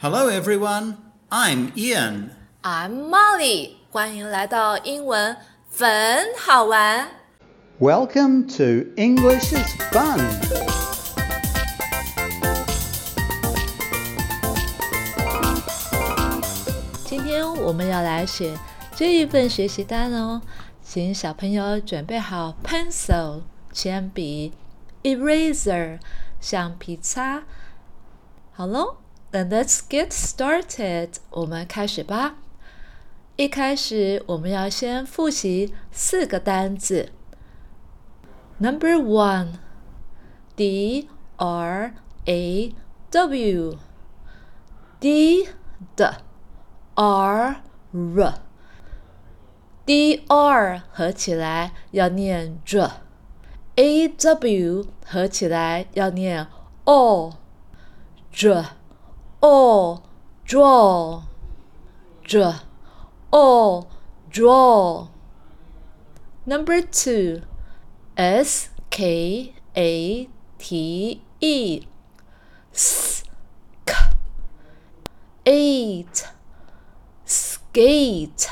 [0.00, 0.96] Hello, everyone.
[1.30, 2.30] I'm Ian.
[2.62, 5.36] I'm Molly，欢迎来到英文
[5.68, 5.86] 粉
[6.38, 7.08] 好玩。
[7.78, 10.20] Welcome to English is Fun.
[17.04, 18.56] 今天我们要来写
[18.94, 20.42] 这一份学习单哦，
[20.82, 23.42] 请小朋友准备好 pencil
[23.72, 24.52] 铅笔、
[25.02, 25.98] eraser
[26.40, 27.42] 橡皮擦。
[28.52, 28.96] 好喽
[29.32, 32.36] ，Then let's get started，我们开始吧。
[33.36, 37.10] 一开始我们要先复习四个单字。
[38.58, 39.58] Number one,
[40.56, 41.94] D R
[42.24, 42.74] A
[43.10, 43.78] W,
[44.98, 45.48] D
[45.94, 46.22] 的
[46.94, 47.60] R
[47.92, 48.34] R
[49.84, 56.46] D R 合起来要念 j，A W 合起来要念
[56.84, 57.34] o
[58.32, 58.64] j
[59.40, 60.02] o
[60.46, 61.22] draw
[62.24, 62.54] j
[63.30, 63.86] o
[64.30, 65.08] draw
[66.44, 67.42] Number two
[68.16, 70.28] S K A
[70.58, 71.86] T E
[72.72, 73.24] s
[73.84, 73.94] k
[75.44, 76.24] eight
[77.26, 78.48] skate。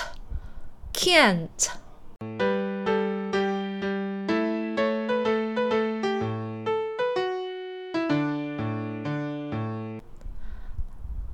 [0.93, 1.69] can't.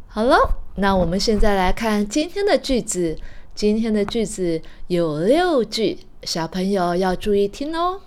[0.06, 3.18] 好了，那我们现在来看今天的句子。
[3.54, 8.02] 今天的句子有六句，小朋友要注意听哦。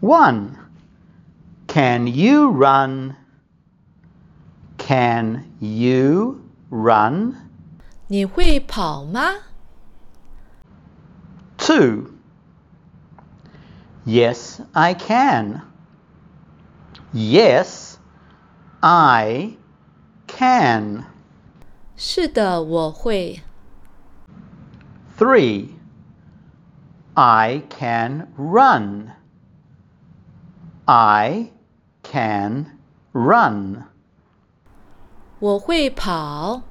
[0.00, 0.50] 1.
[1.66, 3.16] Can you run?
[4.78, 6.36] Can you
[6.70, 7.34] run?
[8.08, 9.30] 你会跑吗？
[11.58, 12.10] 2.
[14.04, 15.62] Yes, I can.
[17.12, 17.94] Yes,
[18.80, 19.56] I
[20.26, 21.04] can.
[21.96, 23.42] 是的，我会。
[25.16, 25.68] 3.
[27.14, 29.12] I can run.
[30.84, 31.52] I
[32.02, 32.78] can
[33.12, 33.84] run.
[35.40, 36.62] 我会跑。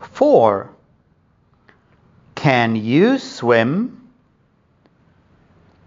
[0.00, 0.68] 4.
[2.34, 3.90] Can you swim?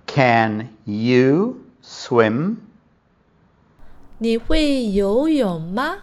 [0.05, 2.57] Can you swim?
[4.17, 5.99] 你会游泳吗？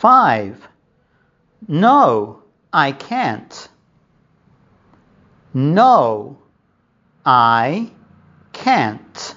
[0.00, 0.54] 5.
[1.66, 3.66] No, I can't.
[5.52, 6.36] No,
[7.22, 7.90] I
[8.52, 9.34] can't.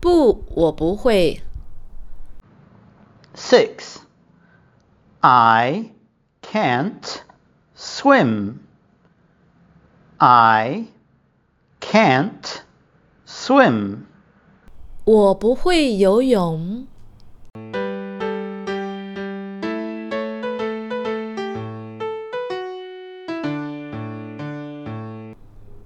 [0.00, 1.42] 不，我不会。
[3.47, 3.99] 6.
[5.21, 5.91] I
[6.41, 7.21] can't
[7.77, 8.55] swim.
[10.17, 10.85] I
[11.79, 12.61] can't
[13.27, 14.05] swim.
[15.03, 16.87] 我不会游泳。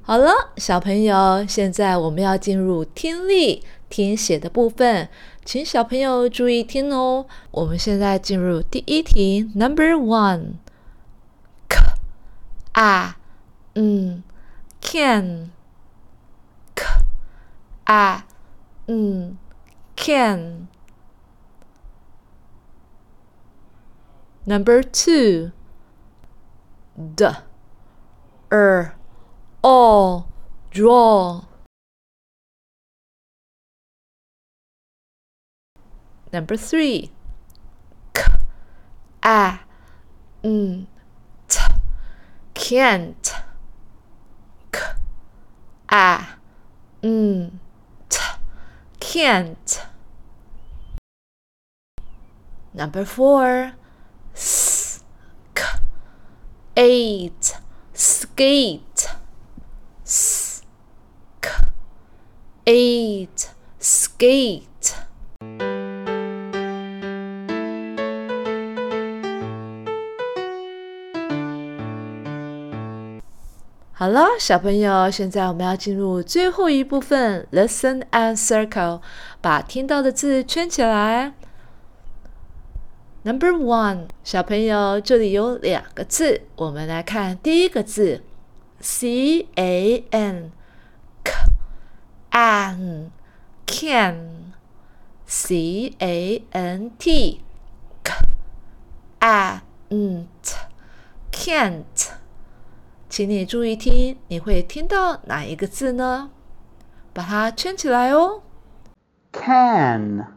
[0.02, 5.10] 好了，小朋友，现在我们要进入听力听写的部分，
[5.50, 7.26] 请小朋友注意听哦。
[7.50, 11.80] 我们现在进入第一题，Number One，k
[12.74, 13.16] a
[13.74, 14.24] n
[14.80, 15.50] can
[16.76, 16.86] k
[17.86, 18.26] a
[18.86, 19.40] n
[19.96, 20.68] can
[24.46, 25.50] Number two,
[27.16, 27.26] d,
[28.52, 28.94] er,
[29.64, 30.26] all,
[30.72, 31.49] draw.
[36.32, 37.10] Number three,
[38.14, 38.22] k,
[39.24, 39.62] a,
[40.44, 40.88] n,
[41.48, 41.60] t,
[42.54, 43.34] can't,
[44.72, 44.80] k,
[45.92, 46.28] a,
[47.02, 47.60] n,
[48.10, 48.20] t,
[49.00, 49.82] can't.
[52.76, 53.74] Number four,
[54.36, 55.04] s,
[55.56, 55.64] k,
[56.78, 57.58] eight,
[57.94, 59.08] skate,
[60.06, 60.62] s,
[61.42, 61.50] k,
[62.68, 64.96] eight, skate.
[74.00, 79.02] 好了，小朋友，现在我们要进入最后一部分，Listen and circle，
[79.42, 81.34] 把听到的字圈起来。
[83.24, 88.24] Number one，小朋友，这里有两个字，我们来看第一个字
[88.80, 91.34] ，c a n，c
[92.30, 93.12] a n
[93.66, 96.92] t，can，c a n
[101.34, 101.84] t，can't。
[103.10, 106.30] 请你注意听，你会听到哪一个字呢？
[107.12, 108.44] 把它圈起来哦。
[109.32, 110.30] Can，can。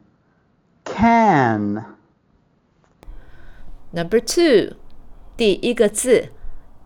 [3.92, 4.76] Number two，
[5.36, 6.30] 第一个字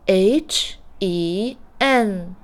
[0.07, 2.35] ，h e n，hen，hen，hen。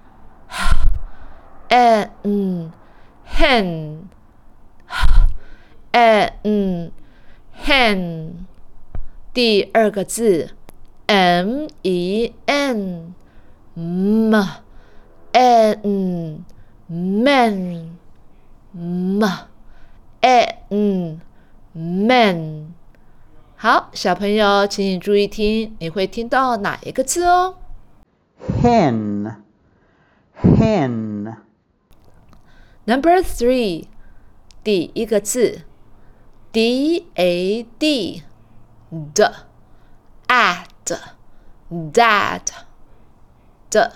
[9.35, 10.51] 第二个字
[11.07, 13.15] ，m e n。
[13.75, 14.35] M
[15.33, 16.45] n
[16.89, 17.97] man
[18.73, 19.25] m
[20.21, 21.21] n
[21.73, 22.75] man
[23.57, 27.57] 好，小朋友，请你注意听，你会听到哪一个字哦
[28.61, 29.37] ？hen
[30.43, 31.37] hen
[32.85, 33.87] Number three，
[34.65, 35.63] 第一个字
[36.51, 38.23] ，d a d
[39.15, 39.25] d
[43.73, 43.81] at。
[43.81, 43.93] 的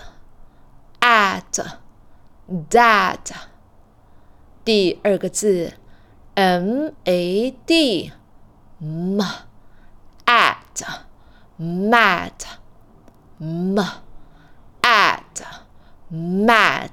[0.99, 1.65] ，at
[2.69, 3.19] dad，
[4.65, 5.73] 第二个字
[6.33, 8.11] ，m a d
[8.79, 9.21] m
[10.25, 10.83] at
[11.59, 12.31] mad
[13.37, 13.79] m
[14.81, 15.43] at
[16.11, 16.89] mad，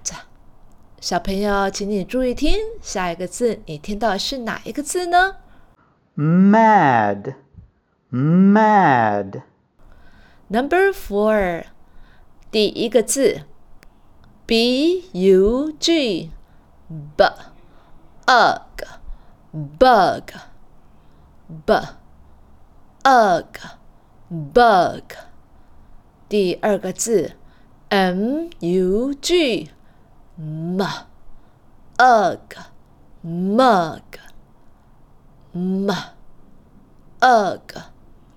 [1.00, 5.36] 小朋友，请你注意听，下一个字你听到是哪一个字呢
[6.16, 7.34] ？mad
[8.10, 9.42] mad
[10.48, 11.64] Number four。
[12.53, 13.43] 第一个字，
[14.45, 17.23] b u g，b
[18.25, 18.63] ug
[19.51, 20.33] bug
[21.65, 21.73] b
[23.03, 23.45] ug
[24.29, 25.03] bug。
[26.27, 27.33] 第二个字，
[27.89, 29.69] m u g
[30.35, 30.81] m
[31.97, 32.39] ug
[33.23, 34.01] mug
[35.51, 35.91] m
[37.19, 37.61] ug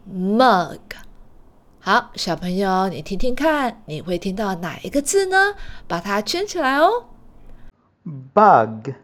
[0.07, 0.81] mug。
[1.88, 5.56] 好，小朋友，你听听看，你会听到哪一个字呢？
[5.88, 7.06] 把它圈起来哦。
[8.34, 8.98] Bug，bug。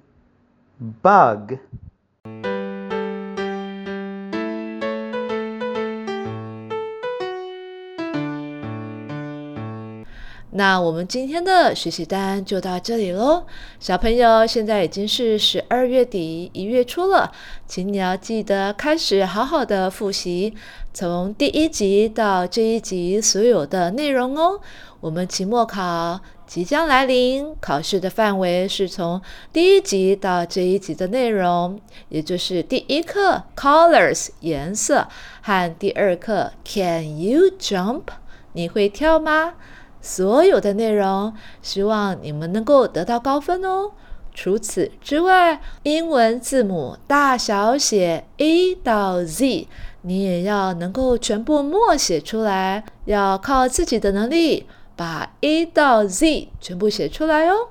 [10.55, 13.43] 那我们今天的学习单就到这里喽，
[13.79, 17.31] 小朋友，现在已经是十二月底一月初了，
[17.65, 20.53] 请你要记得开始好好的复习，
[20.93, 24.59] 从第一集到这一集所有的内容哦。
[24.99, 29.19] 我们期末考即将来临，考试的范围是从
[29.51, 31.79] 第一集到这一集的内容，
[32.09, 35.07] 也就是第一课 Colors 颜色
[35.41, 38.03] 和第二课 Can you jump？
[38.55, 39.55] 你会跳吗？
[40.03, 43.91] 所有的内容，希望你们能够得到高分哦。
[44.35, 49.67] 除此之外，英文字母大小写 A 到 Z，
[50.01, 57.69] 你也要能够全部默写出来，要靠自己的能力把 A 到 Z 全部写出来哦。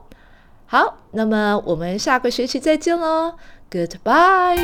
[0.67, 3.35] 好，那么我们下个学期再见喽
[3.71, 4.59] ，Goodbye。